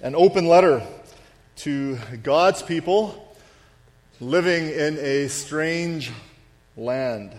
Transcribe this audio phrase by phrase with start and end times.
[0.00, 0.86] an open letter
[1.56, 3.34] to God's people
[4.20, 6.12] living in a strange
[6.76, 7.32] land.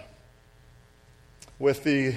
[1.58, 2.16] With the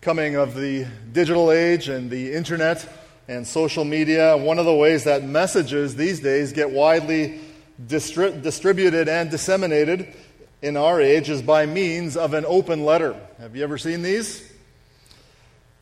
[0.00, 2.86] coming of the digital age and the internet
[3.28, 7.38] and social media, one of the ways that messages these days get widely
[7.86, 10.14] distri- distributed and disseminated
[10.62, 13.14] in our age is by means of an open letter.
[13.38, 14.47] Have you ever seen these?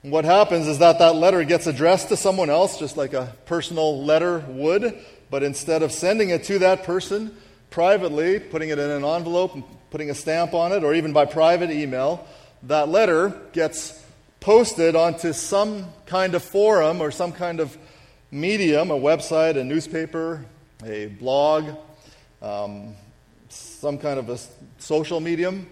[0.03, 4.05] What happens is that that letter gets addressed to someone else, just like a personal
[4.05, 4.97] letter would,
[5.31, 7.37] but instead of sending it to that person
[7.71, 11.25] privately, putting it in an envelope and putting a stamp on it, or even by
[11.25, 12.27] private email,
[12.65, 14.03] that letter gets
[14.41, 17.77] posted onto some kind of forum or some kind of
[18.31, 20.45] medium, a website, a newspaper,
[20.85, 21.77] a blog,
[22.43, 22.95] um,
[23.49, 24.39] some kind of a
[24.79, 25.67] social medium,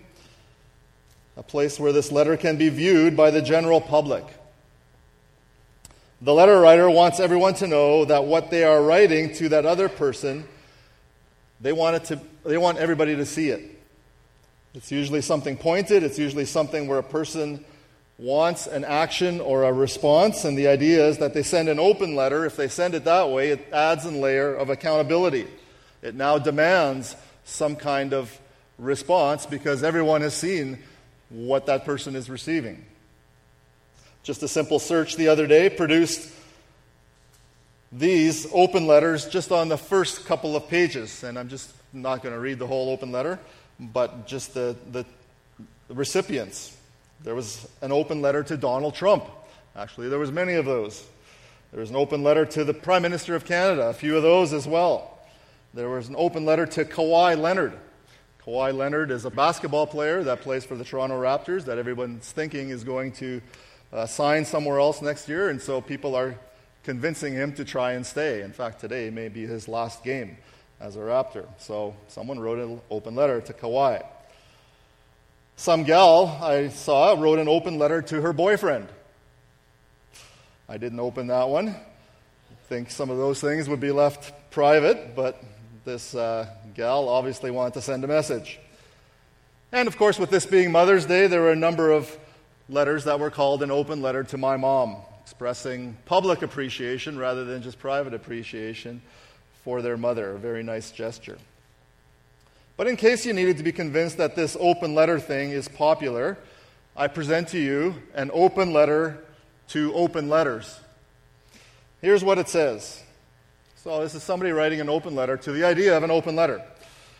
[1.37, 4.25] a place where this letter can be viewed by the general public.
[6.23, 9.89] The letter writer wants everyone to know that what they are writing to that other
[9.89, 10.47] person,
[11.61, 13.63] they want, it to, they want everybody to see it.
[14.75, 17.65] It's usually something pointed, it's usually something where a person
[18.19, 22.15] wants an action or a response, and the idea is that they send an open
[22.15, 22.45] letter.
[22.47, 25.47] If they send it that way, it adds a layer of accountability.
[26.01, 28.37] It now demands some kind of
[28.79, 30.79] response because everyone has seen
[31.31, 32.85] what that person is receiving.
[34.23, 36.33] Just a simple search the other day produced
[37.93, 41.23] these open letters just on the first couple of pages.
[41.23, 43.39] And I'm just not going to read the whole open letter,
[43.79, 45.05] but just the, the,
[45.89, 46.77] recipients.
[47.23, 49.25] There was an open letter to Donald Trump.
[49.77, 51.05] Actually, there was many of those.
[51.71, 54.53] There was an open letter to the Prime Minister of Canada, a few of those
[54.53, 55.19] as well.
[55.73, 57.73] There was an open letter to Kawhi Leonard,
[58.47, 62.69] Kawhi Leonard is a basketball player that plays for the Toronto Raptors that everyone's thinking
[62.69, 63.41] is going to
[63.91, 66.35] uh, sign somewhere else next year, and so people are
[66.83, 68.43] convincing him to try and stay.
[68.43, 70.37] In fact, today may be his last game
[70.79, 71.47] as a Raptor.
[71.57, 74.05] So someone wrote an open letter to Kawhi.
[75.57, 78.89] Some gal I saw wrote an open letter to her boyfriend.
[80.69, 81.69] I didn't open that one.
[81.69, 81.75] I
[82.69, 85.43] think some of those things would be left private, but
[85.87, 88.59] this uh, gal obviously wanted to send a message.
[89.73, 92.19] And of course, with this being Mother's Day, there were a number of
[92.69, 97.63] letters that were called an open letter to my mom, expressing public appreciation rather than
[97.63, 99.03] just private appreciation
[99.63, 100.33] for their mother.
[100.33, 101.39] A very nice gesture.
[102.77, 106.39] But in case you needed to be convinced that this open letter thing is popular,
[106.97, 109.23] I present to you an open letter
[109.69, 110.81] to open letters.
[112.01, 113.04] Here's what it says
[113.85, 116.63] so, this is somebody writing an open letter to the idea of an open letter.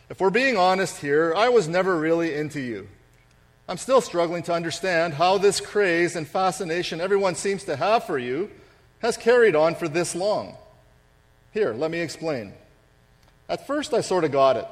[0.09, 2.87] If we're being honest here, I was never really into you.
[3.69, 8.17] I'm still struggling to understand how this craze and fascination everyone seems to have for
[8.17, 8.49] you
[8.97, 10.55] has carried on for this long.
[11.53, 12.51] Here, let me explain.
[13.47, 14.65] At first, I sort of got it.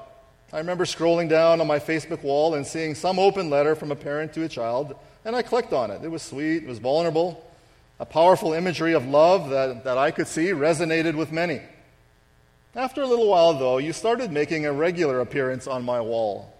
[0.52, 3.96] I remember scrolling down on my Facebook wall and seeing some open letter from a
[3.96, 6.04] parent to a child, and I clicked on it.
[6.04, 7.48] It was sweet, it was vulnerable,
[8.00, 11.62] a powerful imagery of love that, that I could see resonated with many.
[12.76, 16.52] After a little while, though, you started making a regular appearance on my wall.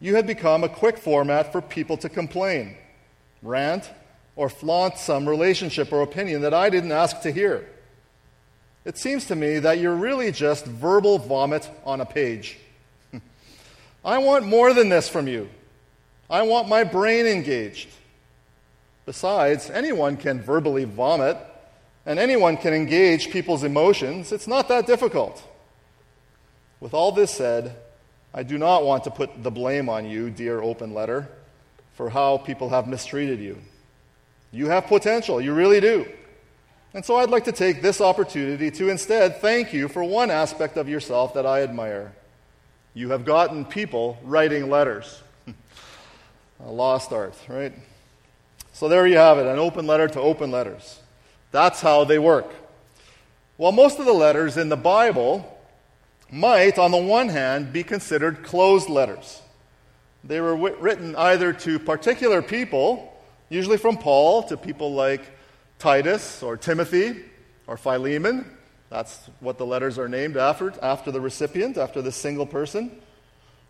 [0.00, 2.76] You had become a quick format for people to complain,
[3.42, 3.90] rant,
[4.36, 7.68] or flaunt some relationship or opinion that I didn't ask to hear.
[8.84, 12.58] It seems to me that you're really just verbal vomit on a page.
[14.04, 15.48] I want more than this from you.
[16.30, 17.88] I want my brain engaged.
[19.04, 21.36] Besides, anyone can verbally vomit
[22.04, 24.32] and anyone can engage people's emotions.
[24.32, 25.42] It's not that difficult.
[26.80, 27.76] With all this said,
[28.34, 31.28] I do not want to put the blame on you, dear open letter,
[31.94, 33.58] for how people have mistreated you.
[34.50, 36.06] You have potential, you really do.
[36.94, 40.76] And so I'd like to take this opportunity to instead thank you for one aspect
[40.76, 42.12] of yourself that I admire.
[42.94, 45.22] You have gotten people writing letters.
[46.60, 47.72] A lost art, right?
[48.74, 50.98] So there you have it an open letter to open letters.
[51.52, 52.52] That's how they work.
[53.58, 55.48] Well, most of the letters in the Bible
[56.30, 59.42] might, on the one hand, be considered closed letters.
[60.24, 63.14] They were w- written either to particular people,
[63.50, 65.20] usually from Paul, to people like
[65.78, 67.22] Titus or Timothy
[67.66, 68.46] or Philemon.
[68.88, 72.90] That's what the letters are named after, after the recipient, after the single person.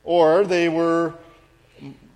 [0.05, 1.15] Or they were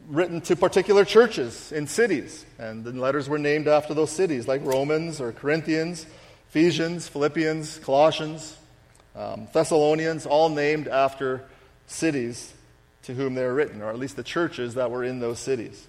[0.09, 4.65] written to particular churches in cities, and the letters were named after those cities, like
[4.65, 6.07] Romans or Corinthians,
[6.49, 8.57] Ephesians, Philippians, Colossians,
[9.15, 11.43] um, Thessalonians, all named after
[11.87, 12.53] cities
[13.03, 15.87] to whom they were written, or at least the churches that were in those cities.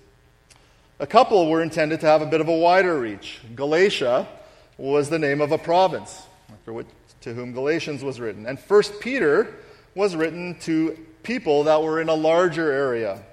[1.00, 3.40] A couple were intended to have a bit of a wider reach.
[3.56, 4.28] Galatia
[4.78, 6.24] was the name of a province.
[6.64, 6.88] for which,
[7.22, 8.46] to whom Galatians was written.
[8.46, 9.56] And First Peter
[9.96, 13.24] was written to people that were in a larger area.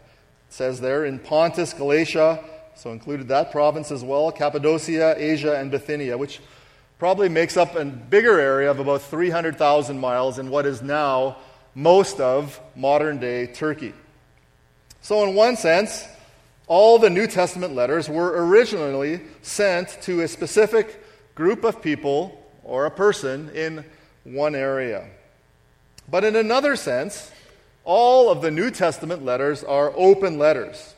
[0.55, 2.39] Says there in Pontus, Galatia,
[2.77, 6.39] so included that province as well, Cappadocia, Asia, and Bithynia, which
[6.97, 11.39] probably makes up a bigger area of about 300,000 miles in what is now
[11.75, 13.95] most of modern day Turkey.
[15.01, 16.07] So, in one sense,
[16.69, 21.05] all the New Testament letters were originally sent to a specific
[21.35, 23.85] group of people or a person in
[24.23, 25.09] one area.
[26.09, 27.33] But in another sense,
[27.85, 30.95] all of the New Testament letters are open letters.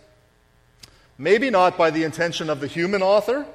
[1.19, 3.47] Maybe not by the intention of the human author,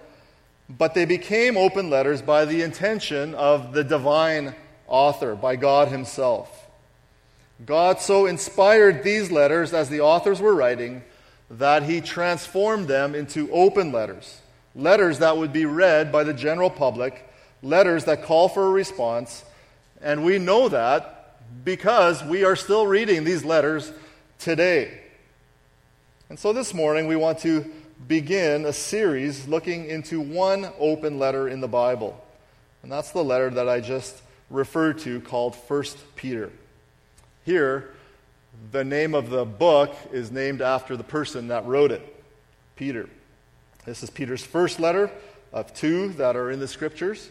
[0.70, 4.56] but they became open letters by the intention of the divine
[4.88, 6.68] author, by God Himself.
[7.66, 11.04] God so inspired these letters as the authors were writing
[11.52, 14.42] that He transformed them into open letters,
[14.76, 17.28] letters that would be read by the general public,
[17.62, 19.46] letters that call for a response.
[20.02, 21.21] And we know that
[21.64, 23.92] because we are still reading these letters
[24.40, 25.00] today.
[26.30, 27.70] And so this morning we want to
[28.08, 32.24] begin a series looking into one open letter in the Bible.
[32.84, 35.84] And that's the letter that I just referred to called 1
[36.16, 36.52] Peter.
[37.46, 37.92] Here,
[38.72, 42.24] the name of the book is named after the person that wrote it,
[42.76, 43.10] Peter.
[43.86, 45.12] This is Peter's first letter
[45.54, 47.30] of two that are in the scriptures.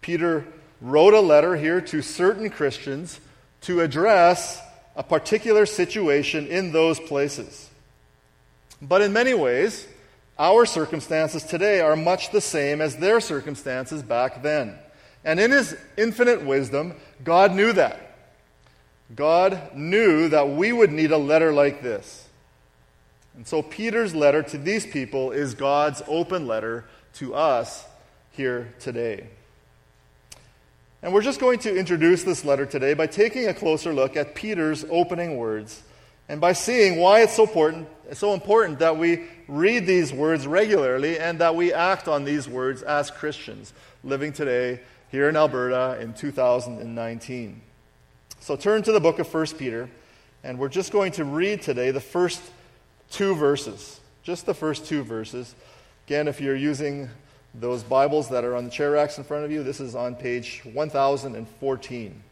[0.00, 0.44] Peter
[0.80, 3.20] wrote a letter here to certain Christians
[3.64, 4.60] to address
[4.96, 7.68] a particular situation in those places.
[8.80, 9.86] But in many ways,
[10.38, 14.78] our circumstances today are much the same as their circumstances back then.
[15.24, 18.00] And in His infinite wisdom, God knew that.
[19.14, 22.28] God knew that we would need a letter like this.
[23.36, 26.84] And so Peter's letter to these people is God's open letter
[27.14, 27.84] to us
[28.32, 29.28] here today.
[31.04, 34.34] And we're just going to introduce this letter today by taking a closer look at
[34.34, 35.82] Peter's opening words
[36.30, 40.46] and by seeing why it's so important, it's so important that we read these words
[40.46, 44.80] regularly and that we act on these words as Christians living today
[45.10, 47.60] here in Alberta in 2019.
[48.40, 49.90] So turn to the book of 1 Peter,
[50.42, 52.40] and we're just going to read today the first
[53.10, 54.00] two verses.
[54.22, 55.54] Just the first two verses.
[56.06, 57.10] Again, if you're using
[57.54, 60.16] those Bibles that are on the chair racks in front of you, this is on
[60.16, 62.22] page 1014.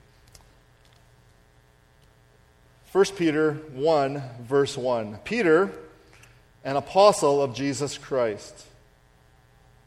[2.91, 5.19] 1 Peter 1, verse 1.
[5.25, 5.73] Peter,
[6.65, 8.67] an apostle of Jesus Christ,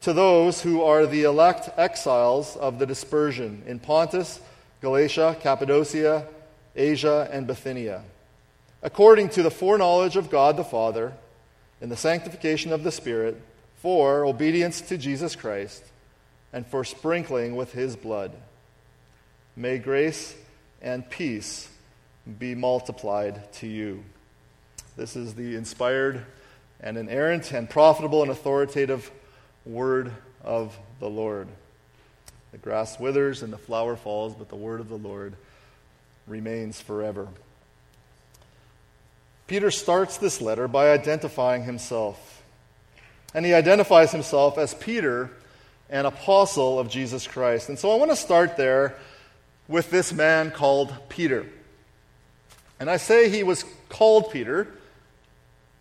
[0.02, 4.40] to those who are the elect exiles of the dispersion in Pontus,
[4.82, 6.26] Galatia, Cappadocia,
[6.76, 8.04] Asia, and Bithynia,
[8.82, 11.14] according to the foreknowledge of God the Father,
[11.82, 13.40] in the sanctification of the Spirit,
[13.78, 15.84] for obedience to Jesus Christ,
[16.54, 18.32] and for sprinkling with his blood.
[19.56, 20.36] May grace
[20.82, 21.70] and peace
[22.40, 24.04] be multiplied to you.
[24.98, 26.26] This is the inspired
[26.80, 29.12] and inerrant and profitable and authoritative
[29.66, 30.12] word
[30.44, 31.48] of the Lord.
[32.52, 35.34] The grass withers and the flower falls, but the word of the Lord
[36.28, 37.28] remains forever.
[39.48, 42.35] Peter starts this letter by identifying himself.
[43.36, 45.30] And he identifies himself as Peter,
[45.90, 47.68] an apostle of Jesus Christ.
[47.68, 48.96] And so I want to start there
[49.68, 51.46] with this man called Peter.
[52.80, 54.70] And I say he was called Peter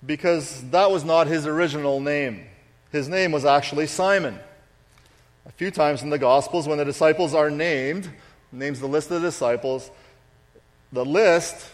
[0.04, 2.44] because that was not his original name.
[2.90, 4.37] His name was actually Simon.
[5.46, 8.11] A few times in the Gospels, when the disciples are named,
[8.50, 9.92] names the list of the disciples,
[10.92, 11.70] the list,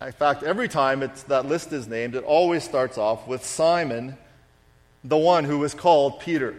[0.00, 4.16] in fact, every time that list is named, it always starts off with Simon,
[5.04, 6.54] the one who was called Peter.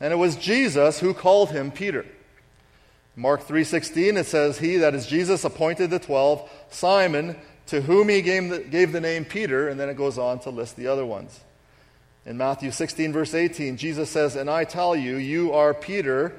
[0.00, 2.04] And it was Jesus who called him Peter.
[3.14, 8.22] Mark 3:16 it says he that is Jesus appointed the 12 Simon to whom he
[8.22, 11.04] gave the, gave the name Peter and then it goes on to list the other
[11.04, 11.40] ones.
[12.24, 16.32] In Matthew 16 verse 18 Jesus says and I tell you you are Peter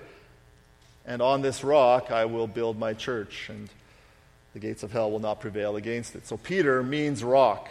[1.05, 3.69] and on this rock I will build my church and
[4.53, 6.27] the gates of hell will not prevail against it.
[6.27, 7.69] So Peter means rock.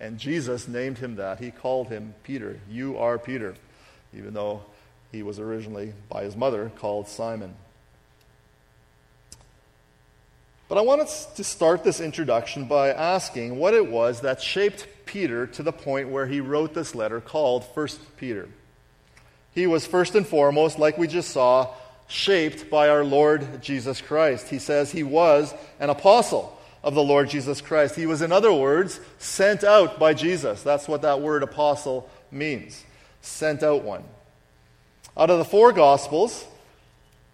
[0.00, 1.40] And Jesus named him that.
[1.40, 2.60] He called him Peter.
[2.70, 3.54] You are Peter,
[4.16, 4.62] even though
[5.10, 7.54] he was originally by his mother called Simon.
[10.68, 15.46] But I wanted to start this introduction by asking what it was that shaped Peter
[15.46, 17.88] to the point where he wrote this letter called 1
[18.18, 18.48] Peter.
[19.54, 21.74] He was first and foremost, like we just saw,
[22.06, 24.48] shaped by our Lord Jesus Christ.
[24.48, 27.96] He says he was an apostle of the Lord Jesus Christ.
[27.96, 30.62] He was, in other words, sent out by Jesus.
[30.62, 32.84] That's what that word apostle means
[33.20, 34.04] sent out one.
[35.16, 36.46] Out of the four Gospels,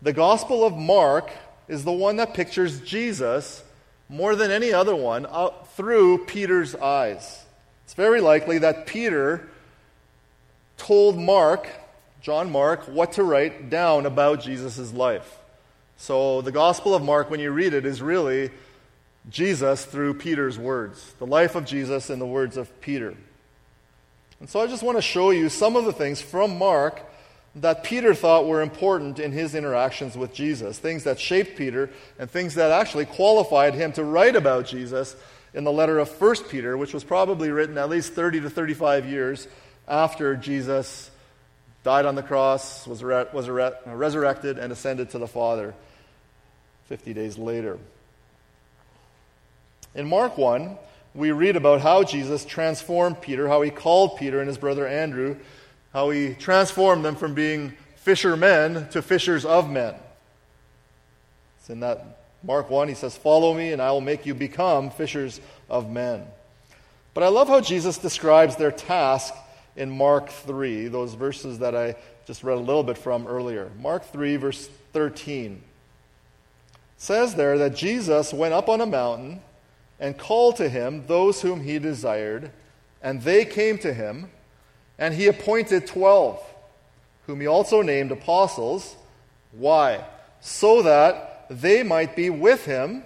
[0.03, 1.31] the Gospel of Mark
[1.69, 3.63] is the one that pictures Jesus
[4.09, 5.27] more than any other one
[5.77, 7.45] through Peter's eyes.
[7.85, 9.49] It's very likely that Peter
[10.77, 11.69] told Mark,
[12.21, 15.39] John Mark, what to write down about Jesus' life.
[15.97, 18.51] So the Gospel of Mark, when you read it, is really
[19.31, 23.15] Jesus through Peter's words, the life of Jesus in the words of Peter.
[24.41, 27.01] And so I just want to show you some of the things from Mark
[27.57, 31.89] that Peter thought were important in his interactions with Jesus, things that shaped Peter
[32.19, 35.15] and things that actually qualified him to write about Jesus
[35.55, 39.07] in the letter of 1 Peter, which was probably written at least 30 to 35
[39.07, 39.47] years
[39.87, 41.11] after Jesus
[41.85, 45.75] died on the cross, was, re- was re- resurrected, and ascended to the Father
[46.87, 47.79] 50 days later.
[49.95, 50.77] In Mark 1,
[51.15, 55.37] we read about how Jesus transformed Peter, how he called Peter and his brother Andrew,
[55.93, 59.95] how he transformed them from being fishermen to fishers of men.
[61.61, 64.91] It's in that Mark 1, he says, Follow me, and I will make you become
[64.91, 66.27] fishers of men.
[67.15, 69.33] But I love how Jesus describes their task
[69.77, 71.95] in Mark 3, those verses that I
[72.27, 73.71] just read a little bit from earlier.
[73.81, 75.63] Mark 3, verse 13
[76.97, 79.41] says there that Jesus went up on a mountain
[80.01, 82.51] and called to him those whom he desired,
[83.03, 84.31] and they came to him,
[84.99, 86.43] and he appointed twelve,
[87.27, 88.97] whom he also named apostles.
[89.53, 90.05] Why?
[90.41, 93.05] So that they might be with him,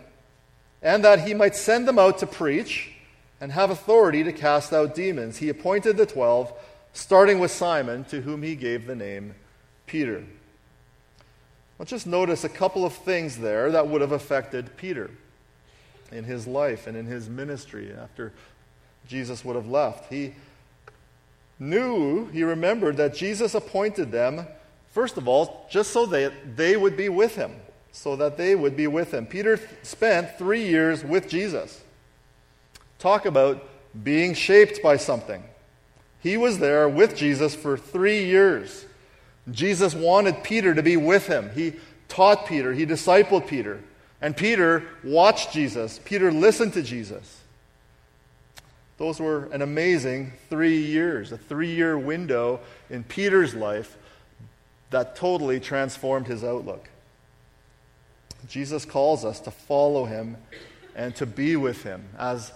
[0.82, 2.92] and that he might send them out to preach
[3.40, 5.36] and have authority to cast out demons.
[5.36, 6.52] He appointed the twelve,
[6.92, 9.34] starting with Simon, to whom he gave the name
[9.86, 10.24] Peter.
[11.78, 15.10] Let's just notice a couple of things there that would have affected Peter
[16.12, 18.32] in his life and in his ministry after
[19.06, 20.12] Jesus would have left.
[20.12, 20.34] He
[21.58, 24.46] knew, he remembered that Jesus appointed them,
[24.90, 27.52] first of all, just so that they would be with him,
[27.92, 29.26] so that they would be with him.
[29.26, 31.82] Peter spent three years with Jesus.
[32.98, 33.66] Talk about
[34.02, 35.42] being shaped by something.
[36.20, 38.84] He was there with Jesus for three years.
[39.50, 41.50] Jesus wanted Peter to be with him.
[41.54, 41.74] He
[42.08, 43.80] taught Peter, he discipled Peter.
[44.20, 46.00] And Peter watched Jesus.
[46.04, 47.42] Peter listened to Jesus.
[48.96, 52.60] Those were an amazing three years, a three year window
[52.90, 53.96] in Peter's life
[54.90, 56.88] that totally transformed his outlook.
[58.48, 60.36] Jesus calls us to follow him
[60.96, 62.50] and to be with him as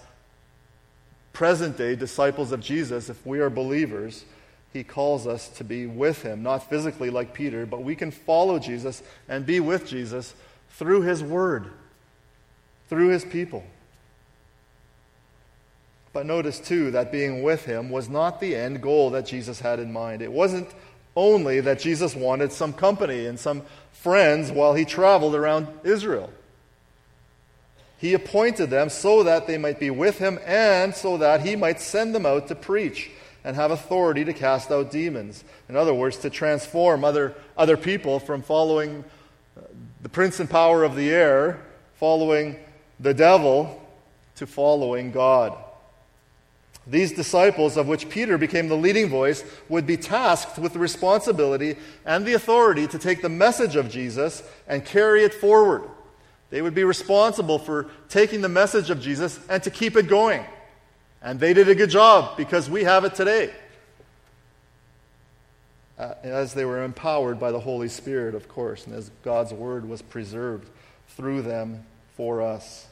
[1.33, 3.09] present day disciples of Jesus.
[3.09, 4.25] If we are believers,
[4.73, 8.59] he calls us to be with him, not physically like Peter, but we can follow
[8.59, 10.35] Jesus and be with Jesus
[10.73, 11.67] through His Word,
[12.88, 13.64] through His people.
[16.12, 19.79] But notice, too, that being with Him was not the end goal that Jesus had
[19.79, 20.21] in mind.
[20.21, 20.69] It wasn't
[21.17, 23.62] only that Jesus wanted some company and some
[23.93, 26.31] friends while He traveled around Israel.
[27.99, 31.81] He appointed them so that they might be with Him and so that He might
[31.81, 33.11] send them out to preach
[33.45, 35.45] and have authority to cast out demons.
[35.69, 39.05] In other words, to transform other, other people from following
[40.02, 41.61] the prince and power of the air,
[41.94, 42.56] following
[43.00, 43.80] the devil,
[44.37, 45.56] to following God.
[46.87, 51.76] These disciples, of which Peter became the leading voice, would be tasked with the responsibility
[52.04, 55.85] and the authority to take the message of Jesus and carry it forward.
[56.50, 60.44] They would be responsible for taking the message of Jesus and to keep it going.
[61.23, 63.52] And they did a good job because we have it today.
[65.99, 69.88] Uh, as they were empowered by the Holy Spirit, of course, and as God's word
[69.88, 70.68] was preserved
[71.08, 71.84] through them
[72.16, 72.87] for us.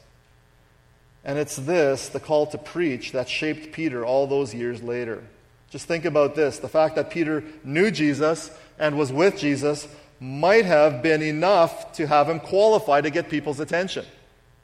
[1.23, 5.23] And it's this, the call to preach, that shaped Peter all those years later.
[5.69, 9.87] Just think about this the fact that Peter knew Jesus and was with Jesus
[10.19, 14.05] might have been enough to have him qualify to get people's attention.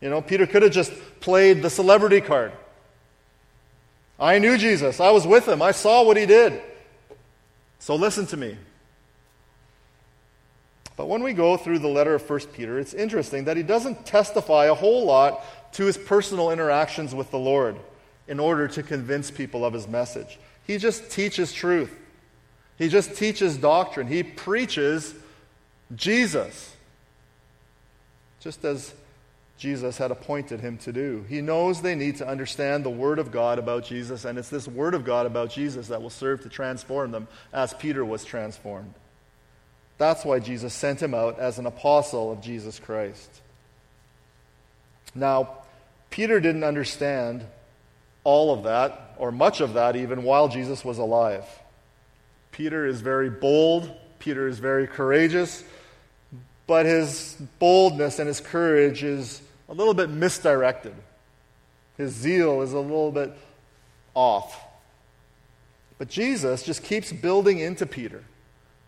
[0.02, 2.52] You know, Peter could have just played the celebrity card.
[4.20, 6.62] I knew Jesus, I was with him, I saw what he did.
[7.80, 8.58] So listen to me.
[10.96, 14.06] But when we go through the letter of 1 Peter, it's interesting that he doesn't
[14.06, 15.44] testify a whole lot
[15.74, 17.78] to his personal interactions with the Lord
[18.28, 20.40] in order to convince people of his message.
[20.66, 21.96] He just teaches truth,
[22.78, 25.14] he just teaches doctrine, he preaches
[25.96, 26.76] Jesus.
[28.40, 28.94] Just as
[29.58, 31.26] Jesus had appointed him to do.
[31.28, 34.68] He knows they need to understand the Word of God about Jesus, and it's this
[34.68, 38.94] Word of God about Jesus that will serve to transform them as Peter was transformed.
[39.98, 43.42] That's why Jesus sent him out as an apostle of Jesus Christ.
[45.16, 45.58] Now,
[46.12, 47.44] Peter didn't understand
[48.24, 51.46] all of that, or much of that even, while Jesus was alive.
[52.52, 55.64] Peter is very bold Peter is very courageous,
[56.66, 60.94] but his boldness and his courage is a little bit misdirected.
[61.98, 63.34] His zeal is a little bit
[64.14, 64.64] off.
[65.98, 68.24] But Jesus just keeps building into Peter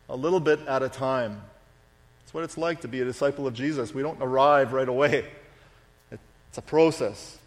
[0.08, 1.42] a little bit at a time.
[2.24, 3.94] It's what it's like to be a disciple of Jesus.
[3.94, 5.26] We don't arrive right away,
[6.12, 7.38] it's a process.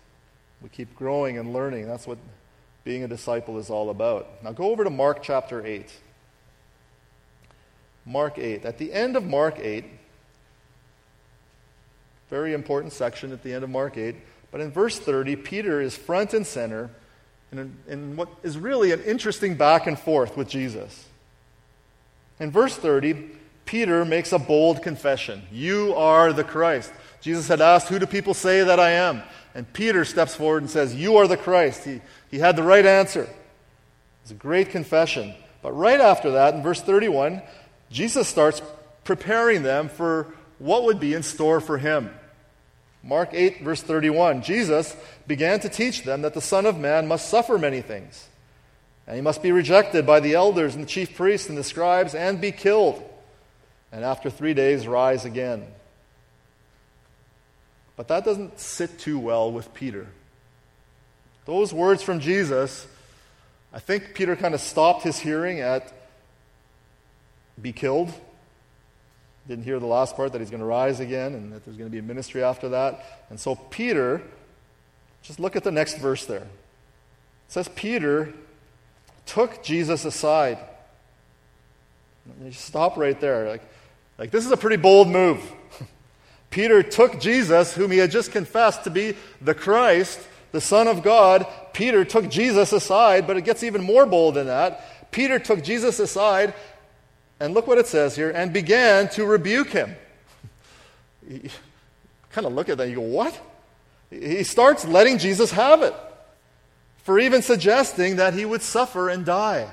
[0.60, 1.88] We keep growing and learning.
[1.88, 2.18] That's what
[2.84, 4.42] being a disciple is all about.
[4.44, 5.92] Now go over to Mark chapter 8.
[8.04, 8.64] Mark 8.
[8.64, 9.84] At the end of Mark 8,
[12.32, 14.16] very important section at the end of Mark 8,
[14.50, 16.88] but in verse 30, Peter is front and center
[17.52, 21.08] in, in what is really an interesting back and forth with Jesus.
[22.40, 23.28] In verse 30,
[23.66, 26.90] Peter makes a bold confession You are the Christ.
[27.20, 29.22] Jesus had asked, Who do people say that I am?
[29.54, 31.84] And Peter steps forward and says, You are the Christ.
[31.84, 33.28] He, he had the right answer.
[34.22, 35.34] It's a great confession.
[35.60, 37.42] But right after that, in verse 31,
[37.90, 38.62] Jesus starts
[39.04, 42.10] preparing them for what would be in store for him.
[43.02, 47.28] Mark 8, verse 31 Jesus began to teach them that the Son of Man must
[47.28, 48.28] suffer many things,
[49.06, 52.14] and he must be rejected by the elders and the chief priests and the scribes,
[52.14, 53.02] and be killed,
[53.90, 55.66] and after three days rise again.
[57.96, 60.06] But that doesn't sit too well with Peter.
[61.44, 62.86] Those words from Jesus,
[63.72, 65.92] I think Peter kind of stopped his hearing at
[67.60, 68.12] be killed
[69.48, 71.88] didn't hear the last part that he's going to rise again and that there's going
[71.88, 73.24] to be a ministry after that.
[73.28, 74.22] And so Peter,
[75.22, 76.42] just look at the next verse there.
[76.42, 76.48] It
[77.48, 78.32] says, Peter
[79.26, 80.58] took Jesus aside.
[82.52, 83.48] Stop right there.
[83.48, 83.62] Like,
[84.18, 85.40] like this is a pretty bold move.
[86.50, 90.20] Peter took Jesus, whom he had just confessed to be the Christ,
[90.52, 91.46] the Son of God.
[91.72, 95.10] Peter took Jesus aside, but it gets even more bold than that.
[95.10, 96.54] Peter took Jesus aside
[97.42, 99.96] and look what it says here, and began to rebuke him.
[102.30, 103.38] Kind of look at that you go, What?
[104.10, 105.94] He starts letting Jesus have it
[106.98, 109.68] for even suggesting that he would suffer and die.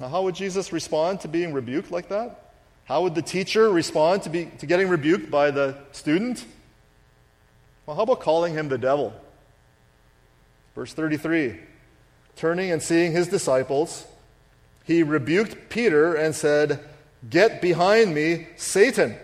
[0.00, 2.54] Now, how would Jesus respond to being rebuked like that?
[2.86, 6.44] How would the teacher respond to, be, to getting rebuked by the student?
[7.86, 9.14] Well, how about calling him the devil?
[10.74, 11.60] Verse 33
[12.34, 14.06] Turning and seeing his disciples,
[14.84, 16.80] he rebuked Peter and said,
[17.28, 19.16] Get behind me, Satan,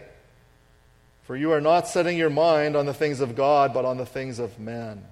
[1.25, 4.07] for you are not setting your mind on the things of God, but on the
[4.07, 5.05] things of man.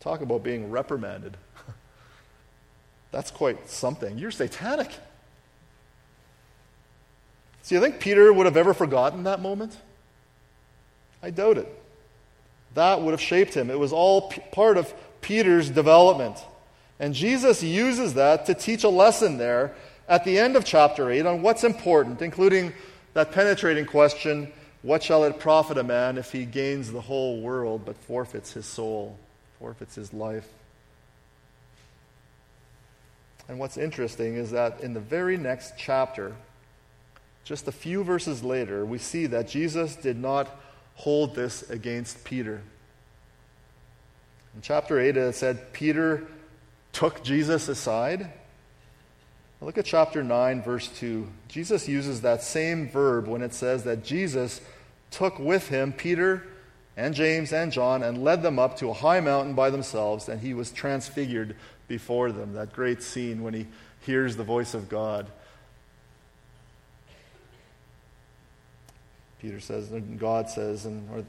[0.00, 1.36] Talk about being reprimanded.
[3.10, 4.18] That's quite something.
[4.18, 4.90] You're satanic.
[7.62, 9.76] So you think Peter would have ever forgotten that moment?
[11.20, 11.82] I doubt it.
[12.74, 13.68] That would have shaped him.
[13.68, 16.36] It was all p- part of Peter's development.
[16.98, 19.74] And Jesus uses that to teach a lesson there
[20.08, 22.72] at the end of chapter 8 on what's important, including
[23.14, 27.82] that penetrating question what shall it profit a man if he gains the whole world
[27.84, 29.18] but forfeits his soul,
[29.58, 30.46] forfeits his life?
[33.48, 36.34] And what's interesting is that in the very next chapter,
[37.42, 40.48] just a few verses later, we see that Jesus did not
[40.94, 42.62] hold this against Peter.
[44.54, 46.26] In chapter 8, it said, Peter
[46.96, 48.32] took Jesus aside.
[49.60, 51.28] Look at chapter 9, verse 2.
[51.46, 54.62] Jesus uses that same verb when it says that Jesus
[55.10, 56.46] took with him Peter
[56.96, 60.40] and James and John and led them up to a high mountain by themselves, and
[60.40, 61.54] he was transfigured
[61.86, 62.54] before them.
[62.54, 63.66] That great scene when he
[64.00, 65.26] hears the voice of God.
[69.42, 71.26] Peter says, and God says, and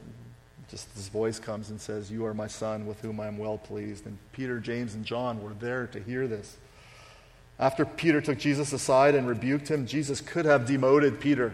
[0.70, 3.58] just this voice comes and says, You are my son with whom I am well
[3.58, 4.06] pleased.
[4.06, 6.58] And Peter, James, and John were there to hear this.
[7.60, 11.54] After Peter took Jesus aside and rebuked him, Jesus could have demoted Peter.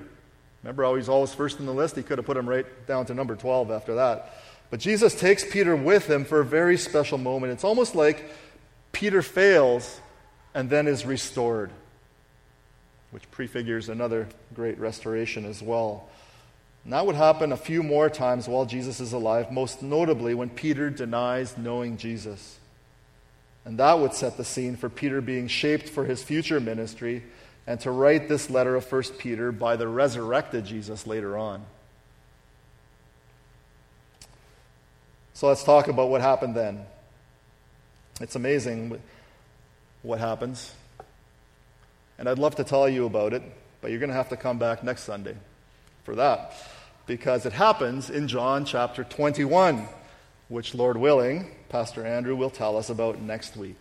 [0.63, 1.95] Remember how he's always first in the list?
[1.95, 4.33] He could have put him right down to number 12 after that.
[4.69, 7.53] But Jesus takes Peter with him for a very special moment.
[7.53, 8.29] It's almost like
[8.91, 9.99] Peter fails
[10.53, 11.69] and then is restored,
[13.11, 16.09] which prefigures another great restoration as well.
[16.83, 20.49] And that would happen a few more times while Jesus is alive, most notably when
[20.49, 22.59] Peter denies knowing Jesus.
[23.65, 27.23] And that would set the scene for Peter being shaped for his future ministry
[27.65, 31.65] and to write this letter of 1 Peter by the resurrected Jesus later on.
[35.33, 36.85] So let's talk about what happened then.
[38.19, 38.99] It's amazing
[40.01, 40.73] what happens.
[42.17, 43.41] And I'd love to tell you about it,
[43.79, 45.35] but you're going to have to come back next Sunday
[46.03, 46.53] for that
[47.05, 49.87] because it happens in John chapter 21,
[50.47, 53.79] which, Lord willing, Pastor Andrew will tell us about next week.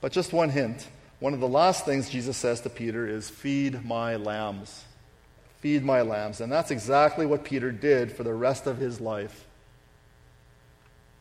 [0.00, 0.88] But just one hint
[1.22, 4.82] one of the last things Jesus says to Peter is, Feed my lambs.
[5.60, 6.40] Feed my lambs.
[6.40, 9.46] And that's exactly what Peter did for the rest of his life,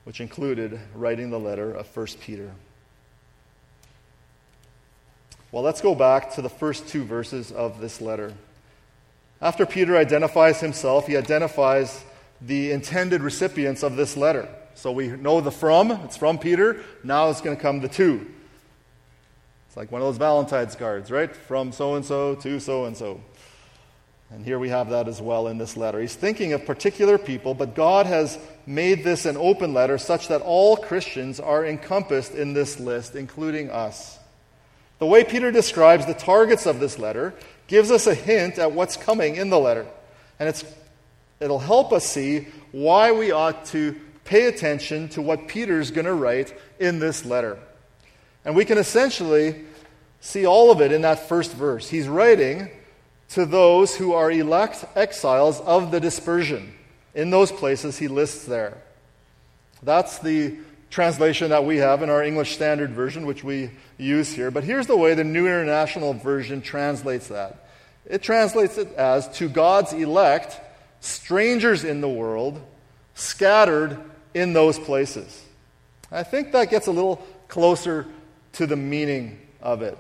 [0.03, 2.49] which included writing the letter of 1 Peter.
[5.51, 8.33] Well, let's go back to the first two verses of this letter.
[9.41, 12.04] After Peter identifies himself, he identifies
[12.41, 14.47] the intended recipients of this letter.
[14.75, 16.82] So we know the from, it's from Peter.
[17.04, 18.25] Now it's going to come the to.
[19.67, 21.34] It's like one of those Valentine's cards, right?
[21.34, 23.21] From so and so to so and so.
[24.30, 25.99] And here we have that as well in this letter.
[25.99, 30.41] He's thinking of particular people, but God has made this an open letter such that
[30.41, 34.17] all Christians are encompassed in this list, including us.
[34.99, 37.34] The way Peter describes the targets of this letter
[37.71, 39.88] gives us a hint at what's coming in the letter.
[40.39, 40.65] And it's,
[41.39, 46.13] it'll help us see why we ought to pay attention to what Peter's going to
[46.13, 47.57] write in this letter.
[48.43, 49.63] And we can essentially
[50.19, 51.88] see all of it in that first verse.
[51.88, 52.69] He's writing
[53.29, 56.73] to those who are elect exiles of the dispersion
[57.15, 58.79] in those places he lists there.
[59.81, 60.57] That's the
[60.89, 64.51] translation that we have in our English Standard Version, which we use here.
[64.51, 67.61] But here's the way the New International Version translates that
[68.05, 70.59] it translates it as to God's elect,
[70.99, 72.61] strangers in the world,
[73.15, 73.99] scattered
[74.33, 75.43] in those places.
[76.11, 78.05] I think that gets a little closer
[78.53, 79.97] to the meaning of it.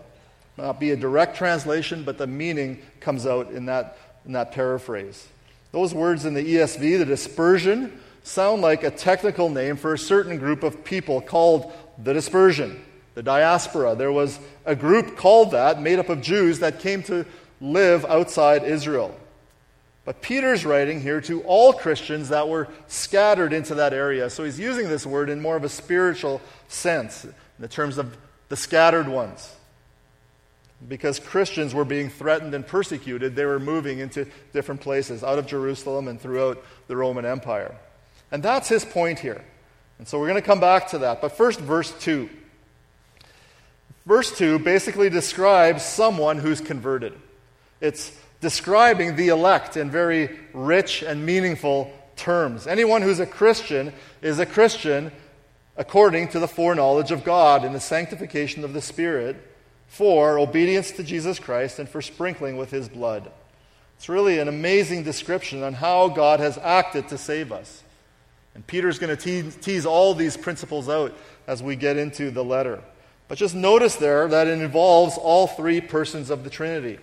[0.57, 5.27] Not be a direct translation, but the meaning comes out in that, in that paraphrase.
[5.71, 10.37] Those words in the ESV, the dispersion, sound like a technical name for a certain
[10.37, 12.83] group of people called the dispersion,
[13.15, 13.95] the diaspora.
[13.95, 17.25] There was a group called that, made up of Jews, that came to
[17.61, 19.15] live outside Israel.
[20.03, 24.29] But Peter's writing here to all Christians that were scattered into that area.
[24.31, 28.17] So he's using this word in more of a spiritual sense, in the terms of
[28.49, 29.55] the scattered ones.
[30.87, 35.45] Because Christians were being threatened and persecuted, they were moving into different places, out of
[35.45, 37.75] Jerusalem and throughout the Roman Empire.
[38.31, 39.45] And that's his point here.
[39.99, 41.21] And so we're going to come back to that.
[41.21, 42.27] But first, verse 2.
[44.07, 47.13] Verse 2 basically describes someone who's converted.
[47.81, 52.67] It's describing the elect in very rich and meaningful terms.
[52.67, 53.91] Anyone who's a Christian
[54.21, 55.11] is a Christian
[55.75, 59.35] according to the foreknowledge of God in the sanctification of the Spirit
[59.87, 63.31] for obedience to Jesus Christ and for sprinkling with his blood.
[63.97, 67.83] It's really an amazing description on how God has acted to save us.
[68.55, 71.13] And Peter's going to tease, tease all these principles out
[71.47, 72.81] as we get into the letter.
[73.27, 76.99] But just notice there that it involves all three persons of the Trinity.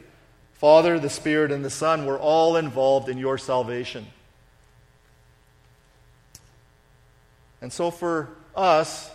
[0.59, 4.07] Father, the Spirit, and the Son were all involved in your salvation.
[7.61, 9.11] And so, for us,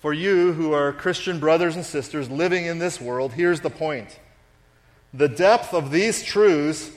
[0.00, 4.18] for you who are Christian brothers and sisters living in this world, here's the point.
[5.12, 6.90] The depth of these truths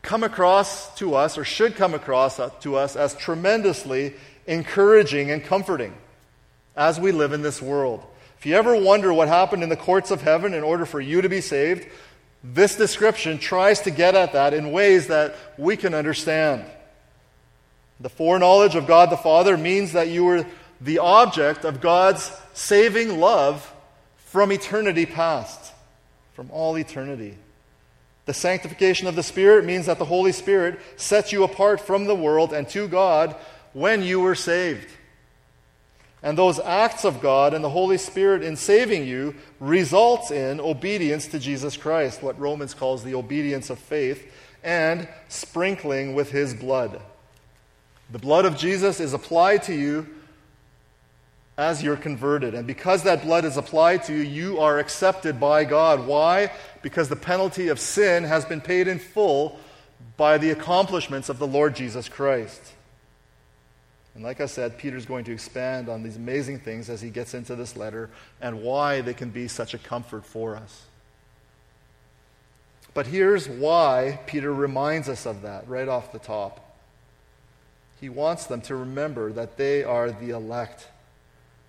[0.00, 4.14] come across to us, or should come across uh, to us, as tremendously
[4.46, 5.94] encouraging and comforting
[6.74, 8.02] as we live in this world.
[8.42, 11.22] If you ever wonder what happened in the courts of heaven in order for you
[11.22, 11.86] to be saved,
[12.42, 16.64] this description tries to get at that in ways that we can understand.
[18.00, 20.44] The foreknowledge of God the Father means that you were
[20.80, 23.72] the object of God's saving love
[24.16, 25.72] from eternity past,
[26.32, 27.38] from all eternity.
[28.26, 32.16] The sanctification of the Spirit means that the Holy Spirit sets you apart from the
[32.16, 33.36] world and to God
[33.72, 34.88] when you were saved.
[36.22, 41.26] And those acts of God and the Holy Spirit in saving you results in obedience
[41.28, 44.32] to Jesus Christ, what Romans calls the obedience of faith,
[44.62, 47.00] and sprinkling with his blood.
[48.10, 50.06] The blood of Jesus is applied to you
[51.58, 52.54] as you're converted.
[52.54, 56.06] And because that blood is applied to you, you are accepted by God.
[56.06, 56.52] Why?
[56.82, 59.58] Because the penalty of sin has been paid in full
[60.16, 62.72] by the accomplishments of the Lord Jesus Christ.
[64.14, 67.32] And like I said, Peter's going to expand on these amazing things as he gets
[67.34, 70.84] into this letter and why they can be such a comfort for us.
[72.94, 76.76] But here's why Peter reminds us of that right off the top.
[78.00, 80.88] He wants them to remember that they are the elect,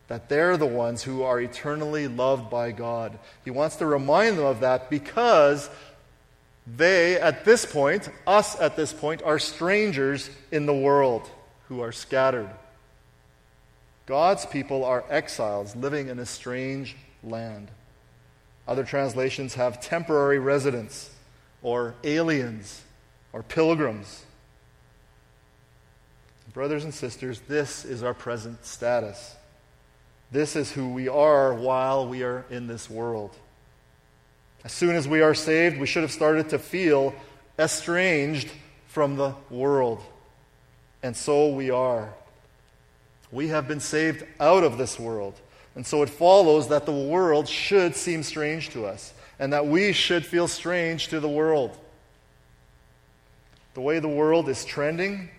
[0.09, 3.17] that they're the ones who are eternally loved by God.
[3.45, 5.69] He wants to remind them of that because
[6.67, 11.29] they, at this point, us at this point, are strangers in the world
[11.73, 12.49] who are scattered.
[14.05, 17.69] God's people are exiles living in a strange land.
[18.67, 21.09] Other translations have temporary residents,
[21.63, 22.81] or aliens,
[23.31, 24.23] or pilgrims.
[26.53, 29.35] Brothers and sisters, this is our present status.
[30.31, 33.35] This is who we are while we are in this world.
[34.63, 37.15] As soon as we are saved, we should have started to feel
[37.57, 38.51] estranged
[38.87, 40.03] from the world.
[41.03, 42.13] And so we are.
[43.31, 45.35] We have been saved out of this world.
[45.75, 49.91] And so it follows that the world should seem strange to us, and that we
[49.91, 51.77] should feel strange to the world.
[53.73, 55.29] The way the world is trending,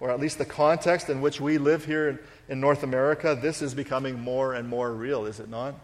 [0.00, 3.74] or at least the context in which we live here in, North America, this is
[3.74, 5.74] becoming more and more real, is it not?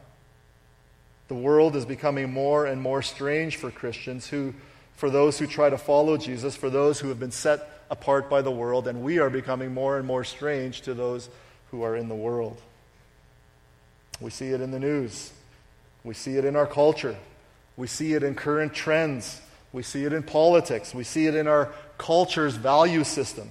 [1.28, 4.54] The world is becoming more and more strange for Christians who,
[5.00, 8.42] for those who try to follow Jesus, for those who have been set apart by
[8.42, 11.30] the world, and we are becoming more and more strange to those
[11.70, 12.60] who are in the world.
[14.20, 15.32] We see it in the news,
[16.04, 17.16] we see it in our culture,
[17.78, 19.40] we see it in current trends,
[19.72, 23.48] we see it in politics, we see it in our culture's value system.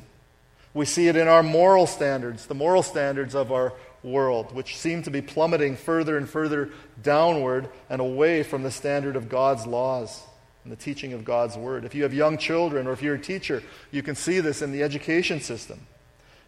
[0.75, 5.01] We see it in our moral standards, the moral standards of our world, which seem
[5.01, 6.69] to be plummeting further and further
[7.01, 10.21] downward and away from the standard of God's laws
[10.63, 11.85] and the teaching of God's word.
[11.85, 14.71] If you have young children or if you're a teacher, you can see this in
[14.71, 15.79] the education system.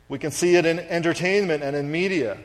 [0.10, 2.38] We can see it in entertainment and in media.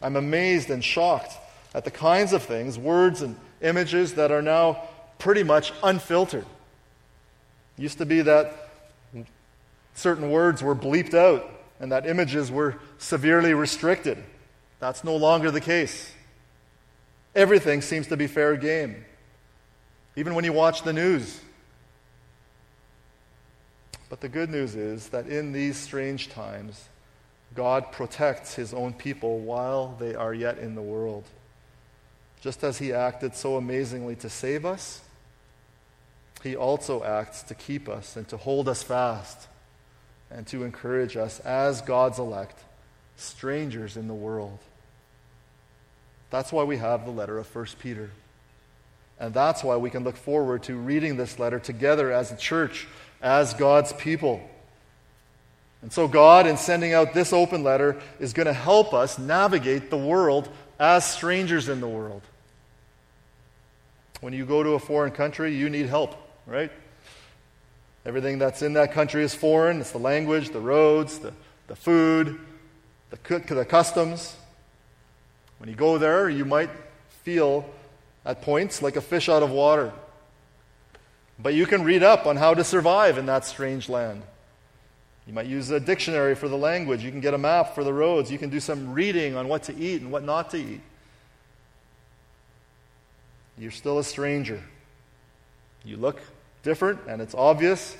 [0.00, 1.34] I'm amazed and shocked
[1.74, 4.82] at the kinds of things, words and images that are now
[5.18, 6.46] pretty much unfiltered.
[7.76, 8.70] It used to be that
[9.94, 11.48] certain words were bleeped out
[11.80, 14.22] and that images were severely restricted.
[14.80, 16.12] That's no longer the case.
[17.34, 19.04] Everything seems to be fair game,
[20.18, 21.40] even when you watch the news.
[24.10, 26.86] But the good news is that in these strange times,
[27.54, 31.22] God protects his own people while they are yet in the world.
[32.40, 35.02] Just as he acted so amazingly to save us,
[36.42, 39.46] he also acts to keep us and to hold us fast
[40.32, 42.58] and to encourage us as God's elect,
[43.14, 44.58] strangers in the world.
[46.30, 48.10] That's why we have the letter of 1 Peter.
[49.20, 52.86] And that's why we can look forward to reading this letter together as a church,
[53.20, 54.40] as God's people.
[55.82, 59.90] And so, God, in sending out this open letter, is going to help us navigate
[59.90, 62.22] the world as strangers in the world.
[64.20, 66.72] When you go to a foreign country, you need help, right?
[68.04, 69.80] Everything that's in that country is foreign.
[69.80, 71.32] It's the language, the roads, the,
[71.68, 72.38] the food,
[73.10, 74.36] the, the customs.
[75.58, 76.70] When you go there, you might
[77.22, 77.68] feel
[78.28, 79.90] at points like a fish out of water.
[81.38, 84.22] But you can read up on how to survive in that strange land.
[85.26, 87.02] You might use a dictionary for the language.
[87.02, 88.30] You can get a map for the roads.
[88.30, 90.80] You can do some reading on what to eat and what not to eat.
[93.56, 94.62] You're still a stranger.
[95.84, 96.20] You look
[96.62, 97.96] different, and it's obvious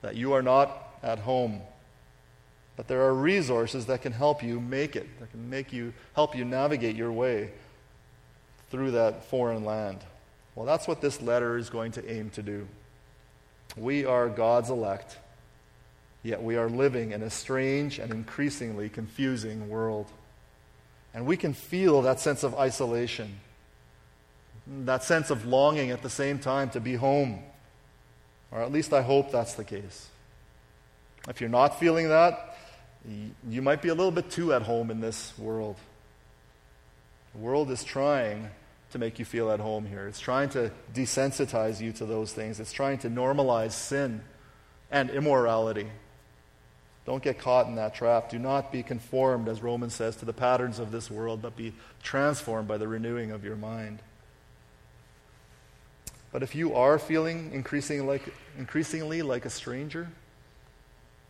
[0.00, 0.70] that you are not
[1.02, 1.60] at home.
[2.76, 6.34] But there are resources that can help you make it, that can make you help
[6.34, 7.50] you navigate your way
[8.76, 9.96] through that foreign land.
[10.54, 12.68] Well, that's what this letter is going to aim to do.
[13.74, 15.16] We are God's elect,
[16.22, 20.08] yet we are living in a strange and increasingly confusing world.
[21.14, 23.40] And we can feel that sense of isolation,
[24.66, 27.42] that sense of longing at the same time to be home
[28.52, 30.08] or at least I hope that's the case.
[31.26, 32.58] If you're not feeling that,
[33.48, 35.76] you might be a little bit too at home in this world.
[37.32, 38.50] The world is trying
[38.96, 40.08] to make you feel at home here.
[40.08, 42.60] It's trying to desensitize you to those things.
[42.60, 44.22] It's trying to normalize sin
[44.90, 45.86] and immorality.
[47.04, 48.30] Don't get caught in that trap.
[48.30, 51.74] Do not be conformed, as Romans says, to the patterns of this world, but be
[52.02, 54.00] transformed by the renewing of your mind.
[56.32, 60.08] But if you are feeling increasingly like, increasingly like a stranger,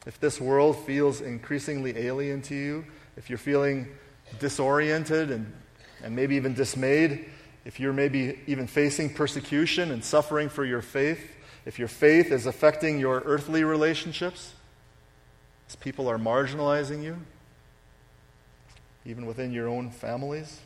[0.06, 2.84] if this world feels increasingly alien to you,
[3.16, 3.88] if you're feeling
[4.38, 5.52] disoriented and,
[6.02, 7.26] and maybe even dismayed,
[7.66, 12.46] if you're maybe even facing persecution and suffering for your faith, if your faith is
[12.46, 14.54] affecting your earthly relationships,
[15.68, 17.16] as people are marginalizing you,
[19.04, 20.60] even within your own families,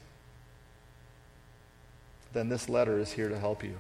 [2.35, 3.77] then this letter is here to help you.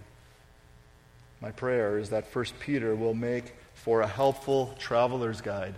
[1.42, 5.74] My prayer is that 1 Peter will make for a helpful traveler's guide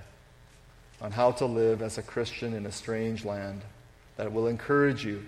[1.01, 3.63] on how to live as a Christian in a strange land,
[4.17, 5.25] that will encourage you,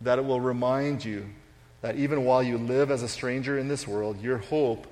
[0.00, 1.26] that it will remind you
[1.80, 4.86] that even while you live as a stranger in this world, your hope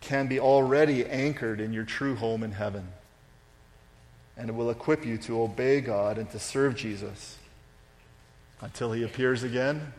[0.00, 2.88] can be already anchored in your true home in heaven.
[4.36, 7.38] And it will equip you to obey God and to serve Jesus
[8.60, 9.92] until he appears again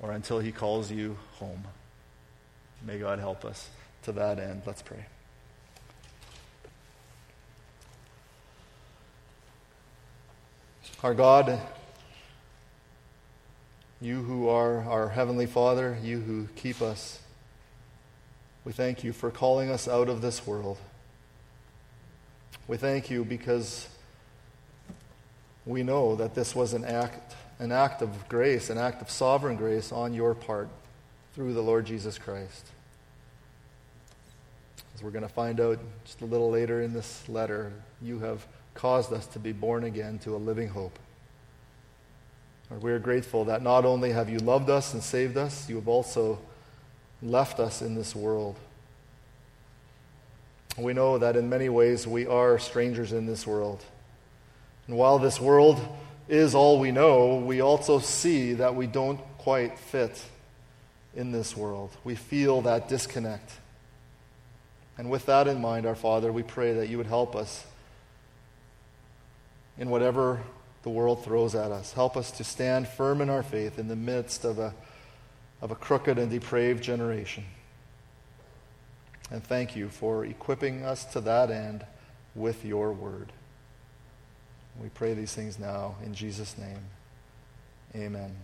[0.00, 1.64] or until he calls you home.
[2.86, 3.68] May God help us
[4.02, 4.62] to that end.
[4.66, 5.06] Let's pray.
[11.02, 11.60] Our God,
[14.00, 17.20] You who are our Heavenly Father, you who keep us,
[18.64, 20.78] we thank you for calling us out of this world.
[22.66, 23.88] We thank you because
[25.66, 29.56] we know that this was an act, an act of grace, an act of sovereign
[29.56, 30.68] grace on your part
[31.34, 32.66] through the Lord Jesus Christ.
[34.94, 38.46] As we're going to find out just a little later in this letter, you have
[38.74, 40.98] caused us to be born again to a living hope.
[42.74, 45.76] Lord, we are grateful that not only have you loved us and saved us, you
[45.76, 46.40] have also
[47.22, 48.56] left us in this world.
[50.76, 53.84] We know that in many ways we are strangers in this world.
[54.88, 55.80] And while this world
[56.28, 60.20] is all we know, we also see that we don't quite fit
[61.14, 61.96] in this world.
[62.02, 63.52] We feel that disconnect.
[64.98, 67.64] And with that in mind, our Father, we pray that you would help us
[69.78, 70.40] in whatever
[70.84, 71.94] the world throws at us.
[71.94, 74.74] Help us to stand firm in our faith in the midst of a,
[75.62, 77.44] of a crooked and depraved generation.
[79.30, 81.86] And thank you for equipping us to that end
[82.34, 83.32] with your word.
[84.80, 86.80] We pray these things now in Jesus' name.
[87.96, 88.36] Amen.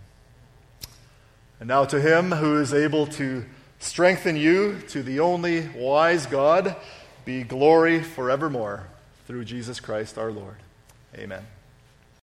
[1.59, 3.45] And now to him who is able to
[3.77, 6.75] strengthen you, to the only wise God,
[7.23, 8.87] be glory forevermore
[9.27, 10.57] through Jesus Christ our Lord.
[11.15, 11.45] Amen.